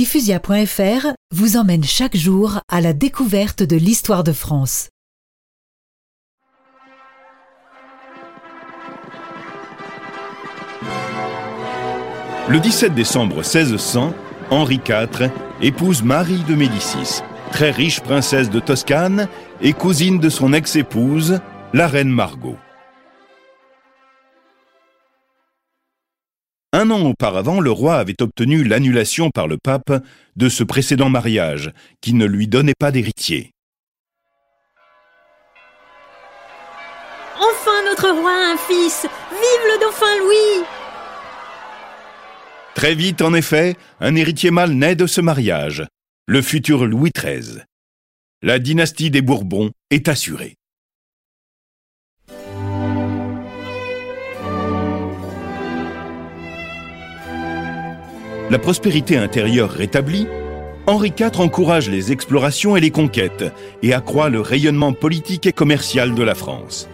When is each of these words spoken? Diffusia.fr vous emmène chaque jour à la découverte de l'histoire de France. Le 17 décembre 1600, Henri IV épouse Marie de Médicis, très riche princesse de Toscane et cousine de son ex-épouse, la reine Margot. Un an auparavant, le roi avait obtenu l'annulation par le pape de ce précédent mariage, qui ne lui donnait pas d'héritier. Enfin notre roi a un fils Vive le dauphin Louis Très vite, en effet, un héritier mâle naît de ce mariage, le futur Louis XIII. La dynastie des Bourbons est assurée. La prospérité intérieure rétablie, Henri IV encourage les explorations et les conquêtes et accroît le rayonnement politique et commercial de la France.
Diffusia.fr 0.00 1.08
vous 1.30 1.58
emmène 1.58 1.84
chaque 1.84 2.16
jour 2.16 2.60
à 2.70 2.80
la 2.80 2.94
découverte 2.94 3.62
de 3.62 3.76
l'histoire 3.76 4.24
de 4.24 4.32
France. 4.32 4.88
Le 12.48 12.58
17 12.58 12.94
décembre 12.94 13.42
1600, 13.42 14.14
Henri 14.48 14.80
IV 14.88 15.30
épouse 15.60 16.02
Marie 16.02 16.44
de 16.48 16.54
Médicis, 16.54 17.20
très 17.52 17.70
riche 17.70 18.00
princesse 18.00 18.48
de 18.48 18.58
Toscane 18.58 19.28
et 19.60 19.74
cousine 19.74 20.18
de 20.18 20.30
son 20.30 20.54
ex-épouse, 20.54 21.40
la 21.74 21.86
reine 21.86 22.08
Margot. 22.08 22.56
Un 26.80 26.90
an 26.90 27.02
auparavant, 27.02 27.60
le 27.60 27.70
roi 27.70 27.96
avait 27.96 28.22
obtenu 28.22 28.64
l'annulation 28.64 29.28
par 29.28 29.46
le 29.46 29.58
pape 29.62 30.02
de 30.36 30.48
ce 30.48 30.64
précédent 30.64 31.10
mariage, 31.10 31.72
qui 32.00 32.14
ne 32.14 32.24
lui 32.24 32.48
donnait 32.48 32.72
pas 32.72 32.90
d'héritier. 32.90 33.50
Enfin 37.36 37.84
notre 37.86 38.08
roi 38.18 38.30
a 38.30 38.54
un 38.54 38.56
fils 38.56 39.02
Vive 39.02 39.66
le 39.74 39.80
dauphin 39.82 40.18
Louis 40.20 40.66
Très 42.74 42.94
vite, 42.94 43.20
en 43.20 43.34
effet, 43.34 43.76
un 44.00 44.16
héritier 44.16 44.50
mâle 44.50 44.72
naît 44.72 44.96
de 44.96 45.06
ce 45.06 45.20
mariage, 45.20 45.84
le 46.26 46.40
futur 46.40 46.86
Louis 46.86 47.10
XIII. 47.14 47.60
La 48.40 48.58
dynastie 48.58 49.10
des 49.10 49.20
Bourbons 49.20 49.70
est 49.90 50.08
assurée. 50.08 50.56
La 58.50 58.58
prospérité 58.58 59.16
intérieure 59.16 59.70
rétablie, 59.70 60.26
Henri 60.88 61.12
IV 61.16 61.40
encourage 61.40 61.88
les 61.88 62.10
explorations 62.10 62.76
et 62.76 62.80
les 62.80 62.90
conquêtes 62.90 63.44
et 63.84 63.94
accroît 63.94 64.28
le 64.28 64.40
rayonnement 64.40 64.92
politique 64.92 65.46
et 65.46 65.52
commercial 65.52 66.16
de 66.16 66.22
la 66.24 66.34
France. 66.34 66.88